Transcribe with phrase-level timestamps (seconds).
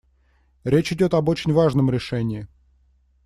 [0.63, 2.47] Речь идет об очень важном решении.